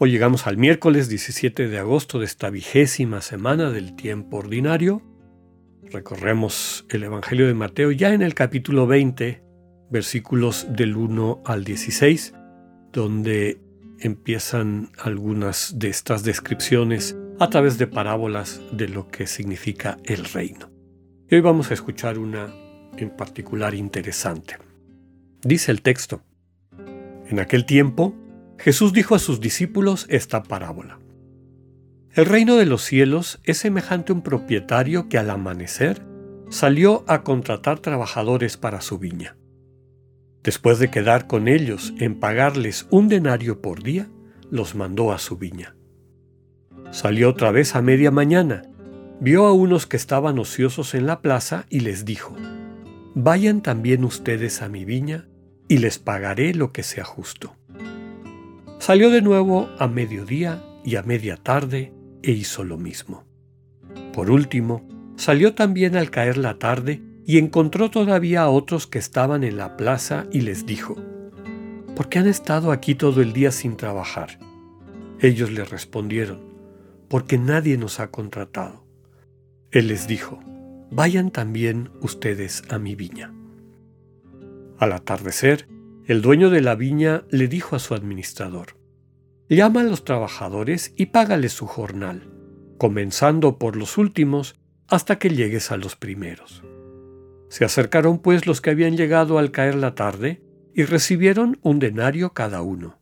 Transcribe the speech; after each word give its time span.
Hoy 0.00 0.12
llegamos 0.12 0.46
al 0.46 0.58
miércoles 0.58 1.08
17 1.08 1.66
de 1.66 1.78
agosto 1.78 2.20
de 2.20 2.24
esta 2.24 2.50
vigésima 2.50 3.20
semana 3.20 3.72
del 3.72 3.96
tiempo 3.96 4.36
ordinario. 4.36 5.02
Recorremos 5.90 6.86
el 6.88 7.02
Evangelio 7.02 7.48
de 7.48 7.54
Mateo 7.54 7.90
ya 7.90 8.14
en 8.14 8.22
el 8.22 8.34
capítulo 8.34 8.86
20, 8.86 9.42
versículos 9.90 10.68
del 10.70 10.96
1 10.96 11.42
al 11.44 11.64
16, 11.64 12.32
donde 12.92 13.60
empiezan 13.98 14.90
algunas 14.98 15.80
de 15.80 15.88
estas 15.88 16.22
descripciones 16.22 17.16
a 17.40 17.50
través 17.50 17.76
de 17.76 17.88
parábolas 17.88 18.62
de 18.70 18.86
lo 18.86 19.08
que 19.08 19.26
significa 19.26 19.98
el 20.04 20.26
reino. 20.26 20.70
Hoy 21.28 21.40
vamos 21.40 21.72
a 21.72 21.74
escuchar 21.74 22.20
una 22.20 22.54
en 22.96 23.10
particular 23.10 23.74
interesante. 23.74 24.58
Dice 25.42 25.72
el 25.72 25.82
texto, 25.82 26.22
en 27.26 27.40
aquel 27.40 27.66
tiempo, 27.66 28.14
Jesús 28.58 28.92
dijo 28.92 29.14
a 29.14 29.18
sus 29.18 29.40
discípulos 29.40 30.06
esta 30.08 30.42
parábola. 30.42 30.98
El 32.12 32.26
reino 32.26 32.56
de 32.56 32.66
los 32.66 32.82
cielos 32.82 33.40
es 33.44 33.58
semejante 33.58 34.12
a 34.12 34.16
un 34.16 34.22
propietario 34.22 35.08
que 35.08 35.18
al 35.18 35.30
amanecer 35.30 36.02
salió 36.50 37.04
a 37.06 37.22
contratar 37.22 37.78
trabajadores 37.78 38.56
para 38.56 38.80
su 38.80 38.98
viña. 38.98 39.36
Después 40.42 40.78
de 40.78 40.90
quedar 40.90 41.26
con 41.26 41.46
ellos 41.46 41.94
en 41.98 42.18
pagarles 42.18 42.86
un 42.90 43.08
denario 43.08 43.60
por 43.60 43.82
día, 43.82 44.08
los 44.50 44.74
mandó 44.74 45.12
a 45.12 45.18
su 45.18 45.36
viña. 45.36 45.76
Salió 46.90 47.28
otra 47.30 47.52
vez 47.52 47.76
a 47.76 47.82
media 47.82 48.10
mañana, 48.10 48.62
vio 49.20 49.46
a 49.46 49.52
unos 49.52 49.86
que 49.86 49.96
estaban 49.96 50.38
ociosos 50.38 50.94
en 50.94 51.06
la 51.06 51.20
plaza 51.20 51.66
y 51.68 51.80
les 51.80 52.04
dijo, 52.04 52.34
Vayan 53.14 53.62
también 53.62 54.04
ustedes 54.04 54.62
a 54.62 54.68
mi 54.68 54.84
viña 54.84 55.28
y 55.68 55.78
les 55.78 55.98
pagaré 55.98 56.54
lo 56.54 56.72
que 56.72 56.82
sea 56.82 57.04
justo. 57.04 57.57
Salió 58.88 59.10
de 59.10 59.20
nuevo 59.20 59.68
a 59.78 59.86
mediodía 59.86 60.64
y 60.82 60.96
a 60.96 61.02
media 61.02 61.36
tarde 61.36 61.92
e 62.22 62.30
hizo 62.30 62.64
lo 62.64 62.78
mismo. 62.78 63.26
Por 64.14 64.30
último, 64.30 64.88
salió 65.16 65.52
también 65.54 65.94
al 65.94 66.10
caer 66.10 66.38
la 66.38 66.58
tarde 66.58 67.02
y 67.26 67.36
encontró 67.36 67.90
todavía 67.90 68.40
a 68.40 68.48
otros 68.48 68.86
que 68.86 68.98
estaban 68.98 69.44
en 69.44 69.58
la 69.58 69.76
plaza 69.76 70.24
y 70.32 70.40
les 70.40 70.64
dijo, 70.64 70.96
¿Por 71.94 72.08
qué 72.08 72.20
han 72.20 72.28
estado 72.28 72.72
aquí 72.72 72.94
todo 72.94 73.20
el 73.20 73.34
día 73.34 73.52
sin 73.52 73.76
trabajar? 73.76 74.38
Ellos 75.20 75.50
le 75.50 75.66
respondieron, 75.66 76.40
porque 77.10 77.36
nadie 77.36 77.76
nos 77.76 78.00
ha 78.00 78.10
contratado. 78.10 78.86
Él 79.70 79.88
les 79.88 80.08
dijo, 80.08 80.40
Vayan 80.90 81.30
también 81.30 81.90
ustedes 82.00 82.62
a 82.70 82.78
mi 82.78 82.94
viña. 82.94 83.34
Al 84.78 84.92
atardecer, 84.92 85.68
el 86.06 86.22
dueño 86.22 86.48
de 86.48 86.62
la 86.62 86.74
viña 86.74 87.24
le 87.28 87.48
dijo 87.48 87.76
a 87.76 87.80
su 87.80 87.92
administrador, 87.92 88.77
Llama 89.50 89.80
a 89.80 89.84
los 89.84 90.04
trabajadores 90.04 90.92
y 90.94 91.06
págales 91.06 91.52
su 91.52 91.66
jornal, 91.66 92.30
comenzando 92.76 93.58
por 93.58 93.76
los 93.76 93.96
últimos 93.96 94.56
hasta 94.88 95.18
que 95.18 95.30
llegues 95.30 95.72
a 95.72 95.78
los 95.78 95.96
primeros. 95.96 96.62
Se 97.48 97.64
acercaron 97.64 98.18
pues 98.18 98.46
los 98.46 98.60
que 98.60 98.68
habían 98.68 98.98
llegado 98.98 99.38
al 99.38 99.50
caer 99.50 99.74
la 99.74 99.94
tarde 99.94 100.42
y 100.74 100.84
recibieron 100.84 101.58
un 101.62 101.78
denario 101.78 102.34
cada 102.34 102.60
uno. 102.60 102.98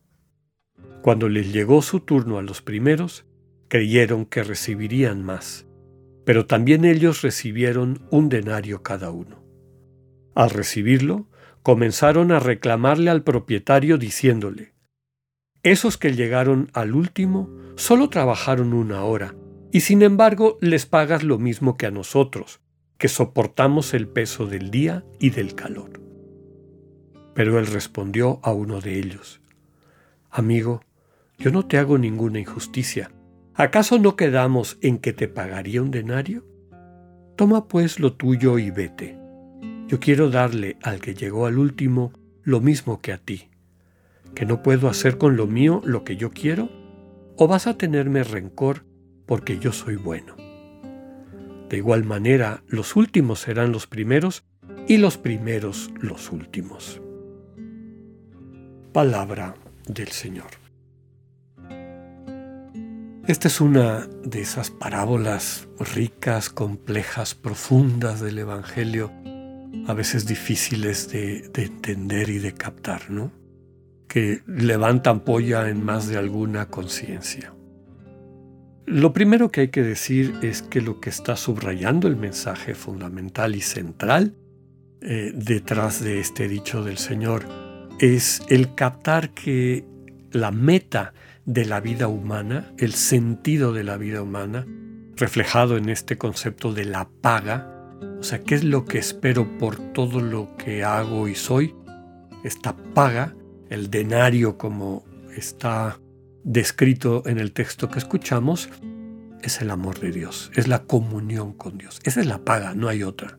Cuando 1.03 1.29
les 1.29 1.53
llegó 1.53 1.83
su 1.83 1.99
turno 1.99 2.39
a 2.39 2.43
los 2.43 2.63
primeros, 2.63 3.27
creyeron 3.67 4.25
que 4.25 4.45
recibirían 4.45 5.25
más, 5.25 5.67
pero 6.25 6.47
también 6.47 6.85
ellos 6.85 7.23
recibieron 7.23 8.07
un 8.11 8.29
denario 8.29 8.85
cada 8.85 9.11
uno. 9.11 9.43
Al 10.37 10.51
recibirlo, 10.51 11.29
comenzaron 11.65 12.31
a 12.31 12.39
reclamarle 12.39 13.11
al 13.11 13.25
propietario 13.25 13.99
diciéndole, 13.99 14.76
Esos 15.67 15.99
que 15.99 16.15
llegaron 16.15 16.71
al 16.75 16.95
último 16.95 17.51
solo 17.75 18.09
trabajaron 18.09 18.73
una 18.73 19.03
hora, 19.03 19.35
y 19.73 19.81
sin 19.81 20.03
embargo 20.03 20.59
les 20.61 20.87
pagas 20.87 21.25
lo 21.25 21.39
mismo 21.39 21.77
que 21.77 21.87
a 21.87 21.91
nosotros, 21.91 22.61
que 22.99 23.09
soportamos 23.09 23.93
el 23.93 24.07
peso 24.07 24.47
del 24.47 24.71
día 24.71 25.05
y 25.19 25.31
del 25.31 25.57
calor. 25.57 26.01
Pero 27.35 27.59
él 27.59 27.67
respondió 27.67 28.39
a 28.45 28.53
uno 28.53 28.81
de 28.81 28.97
ellos, 29.01 29.41
Amigo, 30.31 30.85
yo 31.37 31.51
no 31.51 31.67
te 31.67 31.79
hago 31.79 31.99
ninguna 31.99 32.39
injusticia. 32.39 33.11
¿Acaso 33.57 33.99
no 33.99 34.15
quedamos 34.15 34.79
en 34.83 34.99
que 34.99 35.13
te 35.13 35.27
pagaría 35.27 35.83
un 35.83 35.91
denario? 35.91 36.47
Toma 37.35 37.67
pues 37.67 37.99
lo 37.99 38.13
tuyo 38.13 38.61
y 38.61 38.71
vete. 38.71 39.19
Yo 39.89 39.99
quiero 39.99 40.31
darle 40.31 40.77
al 40.85 41.01
que 41.01 41.17
llegó 41.17 41.47
al 41.47 41.59
último 41.59 42.13
lo 42.45 42.61
mismo 42.61 43.01
que 43.01 43.13
a 43.13 43.19
ti, 43.19 43.49
que 44.35 44.47
no 44.47 44.63
puedo 44.63 44.89
hacer 44.89 45.19
con 45.19 45.37
lo 45.37 45.47
mío 45.47 45.81
lo 45.85 46.05
que 46.05 46.17
yo 46.17 46.31
quiero, 46.31 46.69
o 47.37 47.49
vas 47.49 47.67
a 47.67 47.77
tenerme 47.77 48.25
rencor 48.25 48.85
porque 49.27 49.59
yo 49.59 49.73
soy 49.73 49.97
bueno. 49.97 50.37
De 51.69 51.77
igual 51.77 52.05
manera, 52.05 52.63
los 52.69 52.97
últimos 52.97 53.41
serán 53.41 53.73
los 53.73 53.87
primeros 53.87 54.45
y 54.87 54.99
los 54.99 55.19
primeros 55.19 55.91
los 56.01 56.31
últimos. 56.31 57.01
Palabra 58.93 59.55
del 59.87 60.09
Señor. 60.09 60.47
Esta 63.27 63.49
es 63.49 63.61
una 63.61 64.07
de 64.25 64.41
esas 64.41 64.71
parábolas 64.71 65.69
ricas, 65.95 66.49
complejas, 66.49 67.35
profundas 67.35 68.21
del 68.21 68.39
Evangelio 68.39 69.11
a 69.87 69.95
veces 69.95 70.27
difíciles 70.27 71.11
de, 71.11 71.51
entender 71.55 72.29
y 72.31 72.39
de 72.39 72.55
captar, 72.55 73.11
¿no? 73.11 73.33
Que 74.09 74.43
levantan 74.47 75.21
polla 75.21 75.69
en 75.69 75.85
más 75.85 76.09
de 76.09 76.17
alguna 76.17 76.67
conciencia. 76.67 77.53
Lo 78.87 79.13
primero 79.13 79.51
que 79.51 79.63
hay 79.63 79.69
que 79.69 79.83
decir 79.83 80.35
es 80.43 80.63
que 80.63 80.81
lo 80.81 81.01
que 81.01 81.11
está 81.11 81.35
subrayando 81.35 82.07
el 82.07 82.17
mensaje 82.17 82.75
fundamental 82.75 83.57
y 83.57 83.61
central 83.61 84.37
eh, 85.01 85.33
detrás 85.35 86.03
de 86.03 86.21
este 86.21 86.49
dicho 86.49 86.85
del 86.85 86.97
Señor 86.97 87.45
es 87.99 88.43
el 88.49 88.75
captar 88.75 89.31
que 89.31 89.85
la 90.31 90.51
meta 90.53 91.15
de 91.45 91.65
la 91.65 91.81
vida 91.81 92.09
humana, 92.09 92.73
el 92.79 92.93
sentido 92.93 93.73
de 93.73 93.85
la 93.85 93.97
vida 93.97 94.23
humana, 94.23 94.67
reflejado 95.17 95.77
en 95.77 95.89
este 95.89 96.19
concepto 96.19 96.73
de 96.73 96.85
la 96.85 97.09
paga, 97.09 97.73
o 98.19 98.23
sea, 98.23 98.43
¿qué 98.43 98.55
es 98.55 98.65
lo 98.65 98.85
que 98.85 98.99
espero 98.99 99.59
por 99.59 99.77
todo 99.93 100.21
lo 100.21 100.57
que 100.57 100.85
hago 100.85 101.29
y 101.29 101.35
soy? 101.35 101.75
Esta 102.45 102.77
paga, 102.95 103.35
el 103.71 103.91
denario 103.91 104.59
como 104.59 105.05
está 105.37 106.01
descrito 106.45 107.23
en 107.27 107.39
el 107.39 107.53
texto 107.53 107.89
que 107.89 107.99
escuchamos, 107.99 108.69
es 109.43 109.61
el 109.61 109.71
amor 109.71 110.01
de 110.01 110.13
Dios, 110.13 110.51
es 110.55 110.69
la 110.69 110.85
comunión 110.85 111.53
con 111.53 111.79
Dios. 111.79 112.01
Esa 112.05 112.21
es 112.21 112.27
la 112.27 112.45
paga, 112.45 112.75
no 112.75 112.89
hay 112.89 113.03
otra. 113.03 113.39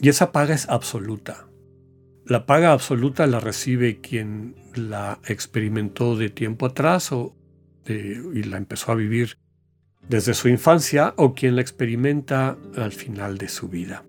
Y 0.00 0.08
esa 0.08 0.32
paga 0.32 0.54
es 0.54 0.68
absoluta. 0.68 1.48
La 2.24 2.46
paga 2.46 2.72
absoluta 2.72 3.26
la 3.26 3.40
recibe 3.40 4.00
quien 4.00 4.54
la 4.74 5.18
experimentó 5.26 6.16
de 6.16 6.28
tiempo 6.28 6.66
atrás 6.66 7.10
o 7.12 7.34
y 7.86 8.42
la 8.42 8.58
empezó 8.58 8.92
a 8.92 8.94
vivir 8.94 9.38
desde 10.08 10.34
su 10.34 10.48
infancia 10.48 11.14
o 11.16 11.34
quien 11.34 11.56
la 11.56 11.62
experimenta 11.62 12.58
al 12.76 12.92
final 12.92 13.38
de 13.38 13.48
su 13.48 13.68
vida. 13.68 14.04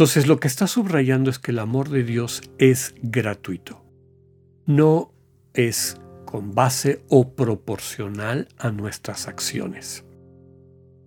Entonces 0.00 0.26
lo 0.26 0.40
que 0.40 0.48
está 0.48 0.66
subrayando 0.66 1.28
es 1.28 1.38
que 1.38 1.50
el 1.50 1.58
amor 1.58 1.90
de 1.90 2.04
Dios 2.04 2.40
es 2.56 2.94
gratuito. 3.02 3.84
No 4.64 5.12
es 5.52 6.00
con 6.24 6.54
base 6.54 7.04
o 7.10 7.34
proporcional 7.34 8.48
a 8.56 8.70
nuestras 8.70 9.28
acciones. 9.28 10.06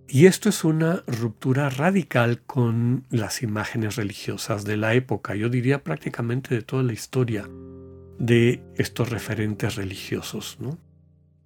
Y 0.08 0.28
esto 0.28 0.48
es 0.48 0.64
una 0.64 1.04
ruptura 1.08 1.72
radical 1.72 2.44
con 2.44 3.08
las 3.10 3.42
imágenes 3.42 3.96
religiosas 3.96 4.64
de 4.64 4.78
la 4.78 4.94
época, 4.94 5.34
yo 5.34 5.50
diría 5.50 5.84
prácticamente 5.84 6.54
de 6.54 6.62
toda 6.62 6.84
la 6.84 6.94
historia 6.94 7.50
de 8.20 8.62
estos 8.76 9.10
referentes 9.10 9.74
religiosos. 9.74 10.60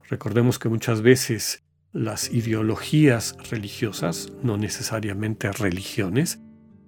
Recordemos 0.10 0.60
que 0.60 0.68
muchas 0.68 1.02
veces 1.02 1.64
las 1.94 2.30
ideologías 2.30 3.38
religiosas, 3.50 4.34
no 4.44 4.58
necesariamente 4.58 5.50
religiones, 5.54 6.42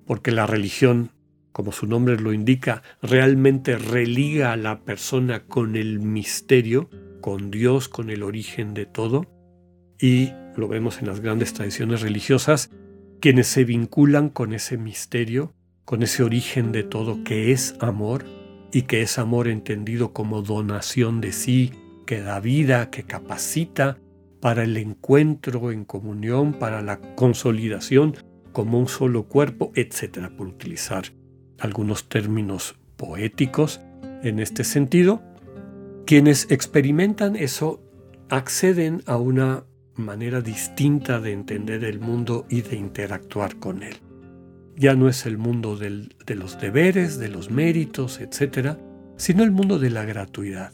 porque 0.09 0.31
la 0.31 0.47
religión, 0.47 1.11
como 1.51 1.71
su 1.71 1.85
nombre 1.85 2.19
lo 2.19 2.33
indica, 2.33 2.81
realmente 2.99 3.77
religa 3.77 4.51
a 4.51 4.57
la 4.57 4.79
persona 4.79 5.45
con 5.45 5.75
el 5.75 5.99
misterio, 5.99 6.89
con 7.21 7.51
Dios, 7.51 7.89
con 7.89 8.09
el 8.09 8.23
origen 8.23 8.73
de 8.73 8.87
todo, 8.87 9.27
y 10.01 10.31
lo 10.57 10.67
vemos 10.67 10.97
en 10.97 11.05
las 11.05 11.19
grandes 11.19 11.53
tradiciones 11.53 12.01
religiosas, 12.01 12.71
quienes 13.21 13.45
se 13.45 13.65
vinculan 13.65 14.29
con 14.29 14.53
ese 14.53 14.79
misterio, 14.79 15.53
con 15.85 16.01
ese 16.01 16.23
origen 16.23 16.71
de 16.71 16.81
todo 16.81 17.23
que 17.23 17.51
es 17.51 17.75
amor 17.79 18.25
y 18.73 18.81
que 18.83 19.03
es 19.03 19.19
amor 19.19 19.47
entendido 19.47 20.11
como 20.11 20.41
donación 20.41 21.21
de 21.21 21.33
sí, 21.33 21.71
que 22.07 22.19
da 22.19 22.39
vida, 22.39 22.89
que 22.89 23.03
capacita 23.03 23.99
para 24.41 24.63
el 24.63 24.75
encuentro 24.77 25.71
en 25.71 25.85
comunión, 25.85 26.53
para 26.53 26.81
la 26.81 26.99
consolidación 27.13 28.15
como 28.51 28.79
un 28.79 28.87
solo 28.87 29.23
cuerpo, 29.23 29.71
etcétera, 29.75 30.31
por 30.35 30.47
utilizar 30.47 31.03
algunos 31.57 32.09
términos 32.09 32.75
poéticos 32.97 33.81
en 34.23 34.39
este 34.39 34.63
sentido. 34.63 35.21
Quienes 36.05 36.49
experimentan 36.49 37.35
eso 37.35 37.81
acceden 38.29 39.01
a 39.05 39.17
una 39.17 39.65
manera 39.95 40.41
distinta 40.41 41.19
de 41.19 41.33
entender 41.33 41.83
el 41.83 41.99
mundo 41.99 42.45
y 42.49 42.61
de 42.61 42.77
interactuar 42.77 43.57
con 43.57 43.83
él. 43.83 43.97
Ya 44.75 44.95
no 44.95 45.09
es 45.09 45.25
el 45.25 45.37
mundo 45.37 45.75
de 45.75 46.35
los 46.35 46.59
deberes, 46.59 47.19
de 47.19 47.27
los 47.27 47.51
méritos, 47.51 48.21
etc., 48.21 48.77
sino 49.17 49.43
el 49.43 49.51
mundo 49.51 49.77
de 49.77 49.89
la 49.89 50.05
gratuidad. 50.05 50.71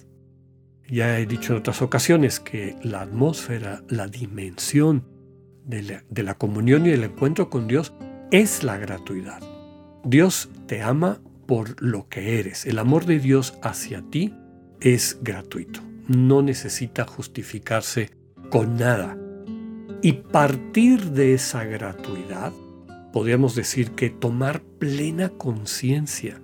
Ya 0.88 1.20
he 1.20 1.26
dicho 1.26 1.54
en 1.54 1.60
otras 1.60 1.82
ocasiones 1.82 2.40
que 2.40 2.76
la 2.84 3.02
atmósfera, 3.02 3.84
la 3.90 4.08
dimensión 4.08 5.15
de 5.66 6.24
la, 6.24 6.34
comunión 6.36 6.86
y 6.86 6.92
del 6.92 7.04
encuentro 7.04 7.50
con 7.50 7.68
Dios 7.68 7.94
es 8.32 8.64
la 8.64 8.78
gratuidad. 8.78 9.42
Dios 10.04 10.50
te 10.68 10.82
ama 10.82 11.20
por 11.48 11.82
lo 11.82 12.08
que 12.08 12.40
eres. 12.40 12.66
El 12.66 12.80
amor 12.80 13.06
de 13.06 13.20
Dios 13.20 13.58
hacia 13.62 14.02
ti 14.02 14.34
es 14.82 15.20
gratuito. 15.22 15.82
No 16.08 16.42
necesita 16.42 17.06
justificarse 17.06 18.12
con 18.50 18.78
nada. 18.78 19.18
Y 20.02 20.14
partir 20.14 21.12
de 21.12 21.34
esa 21.34 21.64
gratuidad, 21.64 22.54
podríamos 23.12 23.56
decir 23.56 23.92
que 23.92 24.10
tomar 24.10 24.62
plena 24.62 25.30
conciencia 25.30 26.42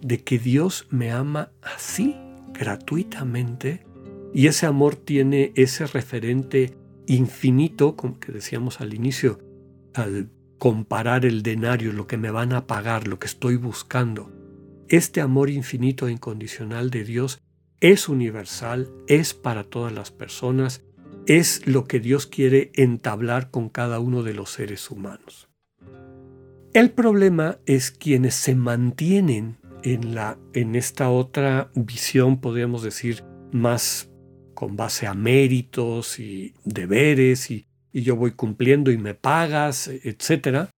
de 0.00 0.18
que 0.18 0.38
Dios 0.38 0.86
me 0.90 1.12
ama 1.12 1.52
así, 1.62 2.16
gratuitamente, 2.52 3.86
y 4.32 4.48
ese 4.48 4.66
amor 4.66 4.96
tiene 4.96 5.52
ese 5.54 5.86
referente 5.86 6.76
infinito, 7.06 7.96
como 7.96 8.18
que 8.18 8.32
decíamos 8.32 8.80
al 8.80 8.94
inicio, 8.94 9.38
al 9.94 10.30
comparar 10.58 11.24
el 11.24 11.42
denario, 11.42 11.92
lo 11.92 12.06
que 12.06 12.16
me 12.16 12.30
van 12.30 12.52
a 12.52 12.66
pagar, 12.66 13.08
lo 13.08 13.18
que 13.18 13.26
estoy 13.26 13.56
buscando. 13.56 14.32
Este 14.88 15.20
amor 15.20 15.50
infinito 15.50 16.08
e 16.08 16.12
incondicional 16.12 16.90
de 16.90 17.04
Dios 17.04 17.42
es 17.80 18.08
universal, 18.08 18.90
es 19.06 19.34
para 19.34 19.64
todas 19.64 19.92
las 19.92 20.10
personas, 20.10 20.82
es 21.26 21.66
lo 21.66 21.84
que 21.84 22.00
Dios 22.00 22.26
quiere 22.26 22.70
entablar 22.74 23.50
con 23.50 23.68
cada 23.68 23.98
uno 23.98 24.22
de 24.22 24.34
los 24.34 24.50
seres 24.50 24.90
humanos. 24.90 25.48
El 26.72 26.90
problema 26.90 27.58
es 27.66 27.90
quienes 27.90 28.34
se 28.34 28.54
mantienen 28.54 29.58
en, 29.82 30.14
la, 30.14 30.38
en 30.54 30.74
esta 30.74 31.10
otra 31.10 31.70
visión, 31.74 32.40
podríamos 32.40 32.82
decir, 32.82 33.22
más 33.52 34.10
con 34.54 34.76
base 34.76 35.06
a 35.06 35.14
méritos 35.14 36.18
y 36.18 36.54
deberes 36.64 37.50
y, 37.50 37.66
yo 37.92 38.16
voy 38.16 38.32
cumpliendo 38.32 38.90
y 38.90 38.98
me 38.98 39.14
pagas, 39.14 39.86
etc., 39.86 40.68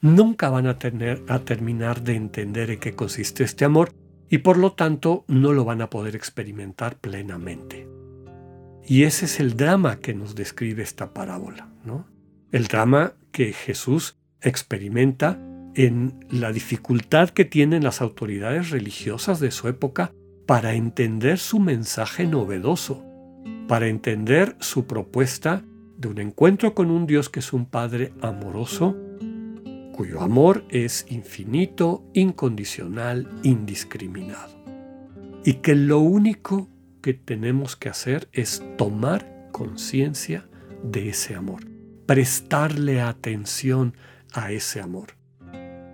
nunca 0.00 0.50
van 0.50 0.66
a, 0.66 0.78
tener, 0.80 1.22
a 1.28 1.38
terminar 1.40 2.02
de 2.02 2.16
entender 2.16 2.70
en 2.72 2.80
qué 2.80 2.94
consiste 2.94 3.44
este 3.44 3.64
amor 3.64 3.92
y 4.28 4.38
por 4.38 4.56
lo 4.56 4.72
tanto 4.72 5.24
no 5.28 5.52
lo 5.52 5.64
van 5.64 5.82
a 5.82 5.90
poder 5.90 6.16
experimentar 6.16 6.98
plenamente. 6.98 7.88
Y 8.84 9.04
ese 9.04 9.26
es 9.26 9.38
el 9.38 9.56
drama 9.56 10.00
que 10.00 10.14
nos 10.14 10.34
describe 10.34 10.82
esta 10.82 11.14
parábola, 11.14 11.68
¿no? 11.84 12.06
El 12.50 12.66
drama 12.66 13.14
que 13.30 13.52
Jesús 13.52 14.18
experimenta 14.40 15.38
en 15.74 16.20
la 16.30 16.52
dificultad 16.52 17.30
que 17.30 17.44
tienen 17.44 17.82
las 17.82 18.00
autoridades 18.00 18.70
religiosas 18.70 19.40
de 19.40 19.50
su 19.50 19.68
época 19.68 20.12
para 20.46 20.74
entender 20.74 21.38
su 21.38 21.58
mensaje 21.58 22.26
novedoso, 22.26 23.04
para 23.68 23.88
entender 23.88 24.56
su 24.60 24.86
propuesta 24.86 25.64
de 25.96 26.08
un 26.08 26.18
encuentro 26.18 26.74
con 26.74 26.90
un 26.90 27.06
Dios 27.06 27.30
que 27.30 27.40
es 27.40 27.52
un 27.52 27.66
Padre 27.66 28.12
amoroso, 28.20 28.96
cuyo 29.92 30.20
amor 30.20 30.64
es 30.70 31.06
infinito, 31.08 32.04
incondicional, 32.12 33.28
indiscriminado. 33.42 34.62
Y 35.44 35.54
que 35.54 35.74
lo 35.74 36.00
único 36.00 36.68
que 37.00 37.14
tenemos 37.14 37.76
que 37.76 37.88
hacer 37.88 38.28
es 38.32 38.62
tomar 38.76 39.48
conciencia 39.52 40.48
de 40.82 41.10
ese 41.10 41.34
amor, 41.34 41.64
prestarle 42.06 43.00
atención 43.00 43.94
a 44.32 44.52
ese 44.52 44.80
amor. 44.80 45.16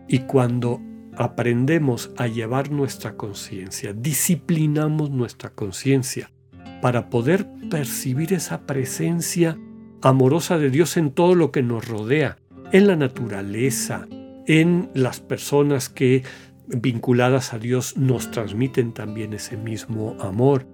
Y 0.09 0.21
cuando 0.21 0.81
aprendemos 1.17 2.11
a 2.17 2.27
llevar 2.27 2.71
nuestra 2.71 3.17
conciencia, 3.17 3.93
disciplinamos 3.93 5.11
nuestra 5.11 5.51
conciencia 5.51 6.31
para 6.81 7.11
poder 7.11 7.47
percibir 7.71 8.33
esa 8.33 8.63
presencia 8.67 9.59
amorosa 10.03 10.59
de 10.59 10.71
Dios 10.71 10.97
en 10.97 11.11
todo 11.11 11.35
lo 11.35 11.53
que 11.53 11.63
nos 11.63 11.87
rodea, 11.87 12.39
en 12.73 12.87
la 12.87 12.97
naturaleza, 12.97 14.07
en 14.47 14.91
las 14.95 15.21
personas 15.21 15.89
que 15.89 16.23
vinculadas 16.67 17.53
a 17.53 17.59
Dios 17.59 17.97
nos 17.97 18.31
transmiten 18.31 18.93
también 18.93 19.33
ese 19.33 19.57
mismo 19.57 20.17
amor, 20.21 20.67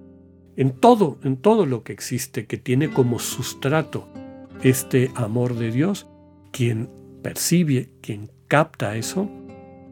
en 0.55 0.71
todo, 0.71 1.19
en 1.23 1.37
todo 1.37 1.65
lo 1.65 1.83
que 1.83 1.93
existe 1.93 2.45
que 2.45 2.57
tiene 2.57 2.89
como 2.89 3.19
sustrato 3.19 4.07
este 4.63 5.11
amor 5.15 5.55
de 5.55 5.71
Dios, 5.71 6.07
quien 6.51 6.89
percibe, 7.21 7.91
quien 8.01 8.31
capta 8.47 8.95
eso, 8.95 9.29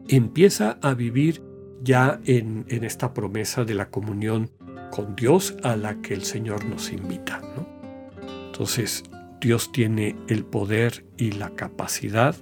empieza 0.08 0.78
a 0.82 0.94
vivir 0.94 1.42
ya 1.82 2.20
en, 2.24 2.64
en 2.68 2.84
esta 2.84 3.14
promesa 3.14 3.64
de 3.64 3.74
la 3.74 3.90
comunión 3.90 4.50
con 4.90 5.16
Dios 5.16 5.56
a 5.62 5.76
la 5.76 6.00
que 6.00 6.14
el 6.14 6.22
Señor 6.22 6.64
nos 6.64 6.92
invita. 6.92 7.40
Entonces, 8.46 9.04
Dios 9.40 9.70
tiene 9.72 10.16
el 10.28 10.44
poder 10.44 11.04
y 11.16 11.32
la 11.32 11.50
capacidad 11.50 12.34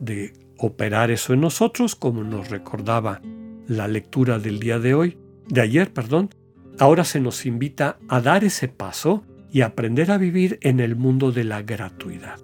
de 0.00 0.32
operar 0.58 1.10
eso 1.10 1.32
en 1.32 1.40
nosotros, 1.40 1.96
como 1.96 2.22
nos 2.22 2.50
recordaba 2.50 3.20
la 3.66 3.88
lectura 3.88 4.38
del 4.38 4.58
día 4.58 4.78
de 4.78 4.94
hoy, 4.94 5.18
de 5.48 5.60
ayer, 5.60 5.92
perdón. 5.92 6.30
Ahora 6.78 7.04
se 7.04 7.20
nos 7.20 7.46
invita 7.46 7.98
a 8.08 8.20
dar 8.20 8.44
ese 8.44 8.68
paso 8.68 9.24
y 9.50 9.60
aprender 9.60 10.10
a 10.10 10.18
vivir 10.18 10.58
en 10.62 10.80
el 10.80 10.96
mundo 10.96 11.32
de 11.32 11.44
la 11.44 11.62
gratuidad. 11.62 12.38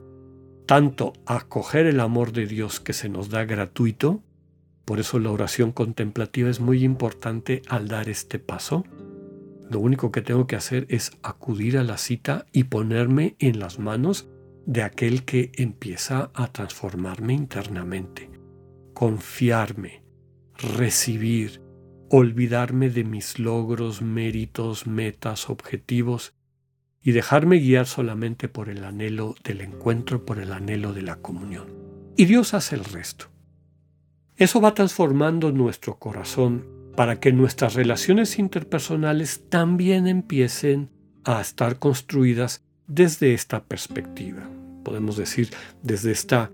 Tanto 0.66 1.14
acoger 1.24 1.86
el 1.86 2.00
amor 2.00 2.32
de 2.32 2.46
Dios 2.46 2.80
que 2.80 2.92
se 2.92 3.08
nos 3.08 3.30
da 3.30 3.44
gratuito, 3.44 4.22
por 4.84 5.00
eso 5.00 5.18
la 5.18 5.30
oración 5.30 5.72
contemplativa 5.72 6.50
es 6.50 6.60
muy 6.60 6.84
importante 6.84 7.62
al 7.68 7.88
dar 7.88 8.08
este 8.08 8.38
paso, 8.38 8.84
lo 9.70 9.80
único 9.80 10.10
que 10.10 10.22
tengo 10.22 10.46
que 10.46 10.56
hacer 10.56 10.86
es 10.88 11.12
acudir 11.22 11.78
a 11.78 11.84
la 11.84 11.98
cita 11.98 12.46
y 12.52 12.64
ponerme 12.64 13.36
en 13.38 13.58
las 13.58 13.78
manos 13.78 14.28
de 14.66 14.82
aquel 14.82 15.24
que 15.24 15.52
empieza 15.54 16.30
a 16.34 16.52
transformarme 16.52 17.34
internamente. 17.34 18.30
Confiarme, 18.94 20.02
recibir, 20.56 21.62
olvidarme 22.10 22.90
de 22.90 23.04
mis 23.04 23.38
logros, 23.38 24.02
méritos, 24.02 24.86
metas, 24.86 25.50
objetivos 25.50 26.34
y 27.02 27.12
dejarme 27.12 27.58
guiar 27.58 27.86
solamente 27.86 28.48
por 28.48 28.68
el 28.68 28.84
anhelo 28.84 29.34
del 29.44 29.60
encuentro, 29.60 30.24
por 30.24 30.38
el 30.38 30.52
anhelo 30.52 30.92
de 30.92 31.02
la 31.02 31.16
comunión. 31.16 31.68
Y 32.16 32.24
Dios 32.24 32.54
hace 32.54 32.74
el 32.74 32.84
resto. 32.84 33.26
Eso 34.36 34.60
va 34.60 34.74
transformando 34.74 35.52
nuestro 35.52 35.98
corazón 35.98 36.77
para 36.98 37.20
que 37.20 37.30
nuestras 37.30 37.74
relaciones 37.74 38.40
interpersonales 38.40 39.44
también 39.48 40.08
empiecen 40.08 40.90
a 41.22 41.40
estar 41.40 41.78
construidas 41.78 42.64
desde 42.88 43.34
esta 43.34 43.62
perspectiva. 43.62 44.42
Podemos 44.82 45.16
decir, 45.16 45.48
desde 45.80 46.10
esta 46.10 46.50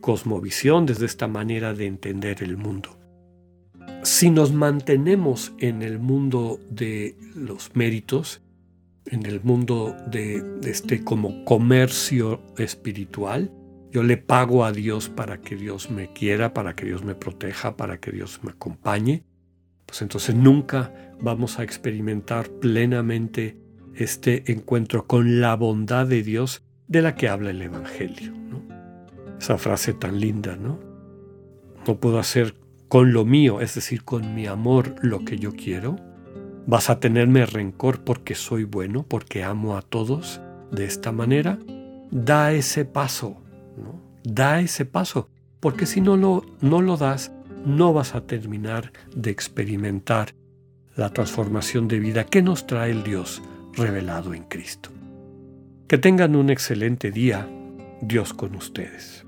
cosmovisión, 0.00 0.84
desde 0.84 1.06
esta 1.06 1.28
manera 1.28 1.74
de 1.74 1.86
entender 1.86 2.42
el 2.42 2.56
mundo. 2.56 2.98
Si 4.02 4.30
nos 4.30 4.52
mantenemos 4.52 5.52
en 5.60 5.80
el 5.80 6.00
mundo 6.00 6.58
de 6.68 7.16
los 7.36 7.76
méritos, 7.76 8.42
en 9.06 9.24
el 9.26 9.44
mundo 9.44 9.94
de, 10.10 10.42
este 10.64 11.04
como 11.04 11.44
comercio 11.44 12.42
espiritual, 12.58 13.52
yo 13.92 14.02
le 14.02 14.16
pago 14.16 14.64
a 14.64 14.72
Dios 14.72 15.08
para 15.08 15.40
que 15.40 15.54
Dios 15.54 15.88
me 15.88 16.12
quiera, 16.12 16.52
para 16.52 16.74
que 16.74 16.84
Dios 16.84 17.04
me 17.04 17.14
proteja, 17.14 17.76
para 17.76 17.98
que 17.98 18.10
Dios 18.10 18.40
me 18.42 18.50
acompañe, 18.50 19.22
pues 19.94 20.02
entonces 20.02 20.34
nunca 20.34 20.92
vamos 21.20 21.60
a 21.60 21.62
experimentar 21.62 22.48
plenamente 22.48 23.56
este 23.94 24.50
encuentro 24.50 25.06
con 25.06 25.40
la 25.40 25.54
bondad 25.54 26.04
de 26.04 26.24
Dios 26.24 26.64
de 26.88 27.00
la 27.00 27.14
que 27.14 27.28
habla 27.28 27.50
el 27.50 27.62
Evangelio. 27.62 28.32
Esa 29.38 29.56
frase 29.56 29.92
tan 29.92 30.18
linda, 30.18 30.56
¿no? 30.56 30.80
No 31.86 32.00
puedo 32.00 32.18
hacer 32.18 32.56
con 32.88 33.12
lo 33.12 33.24
mío, 33.24 33.60
es 33.60 33.76
decir, 33.76 34.02
con 34.02 34.34
mi 34.34 34.48
amor, 34.48 34.96
lo 35.00 35.24
que 35.24 35.38
yo 35.38 35.52
quiero. 35.52 35.94
Vas 36.66 36.90
a 36.90 36.98
tenerme 36.98 37.46
rencor 37.46 38.02
porque 38.02 38.34
soy 38.34 38.64
bueno, 38.64 39.06
porque 39.06 39.44
amo 39.44 39.76
a 39.76 39.82
todos 39.82 40.40
de 40.72 40.86
esta 40.86 41.12
manera. 41.12 41.56
da 42.10 42.52
ese 42.52 42.84
paso, 42.84 43.36
¿no? 43.76 44.02
da 44.24 44.58
ese 44.58 44.86
paso, 44.86 45.28
porque 45.60 45.86
si 45.86 46.00
no 46.00 46.16
lo, 46.16 46.44
no 46.60 46.82
lo 46.82 46.96
das, 46.96 47.30
no 47.64 47.92
vas 47.92 48.14
a 48.14 48.22
terminar 48.22 48.92
de 49.14 49.30
experimentar 49.30 50.34
la 50.96 51.10
transformación 51.10 51.88
de 51.88 51.98
vida 51.98 52.24
que 52.24 52.42
nos 52.42 52.66
trae 52.66 52.90
el 52.90 53.02
Dios 53.02 53.42
revelado 53.72 54.34
en 54.34 54.44
Cristo. 54.44 54.90
Que 55.88 55.98
tengan 55.98 56.36
un 56.36 56.50
excelente 56.50 57.10
día, 57.10 57.48
Dios 58.00 58.32
con 58.32 58.54
ustedes. 58.54 59.24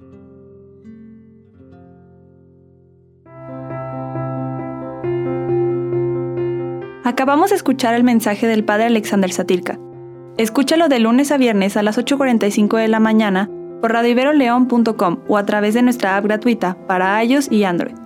Acabamos 7.05 7.50
de 7.50 7.57
escuchar 7.57 7.95
el 7.95 8.05
mensaje 8.05 8.47
del 8.47 8.64
Padre 8.64 8.87
Alexander 8.87 9.33
Satirka. 9.33 9.78
Escúchalo 10.38 10.88
de 10.88 10.99
lunes 10.99 11.31
a 11.31 11.38
viernes 11.38 11.76
a 11.76 11.83
las 11.83 11.99
8.45 11.99 12.78
de 12.78 12.88
la 12.88 13.00
mañana 13.00 13.49
por 13.81 13.93
radiveroleón.com 13.93 15.21
o 15.28 15.37
a 15.37 15.47
través 15.47 15.75
de 15.75 15.83
nuestra 15.83 16.16
app 16.16 16.25
gratuita 16.25 16.76
para 16.87 17.23
iOS 17.23 17.50
y 17.50 17.64
Android. 17.64 18.06